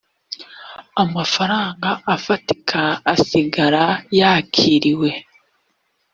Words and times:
amafaranga 1.03 1.89
afatika 2.15 2.79
asigara 3.13 3.85
yakiriwe 4.19 5.09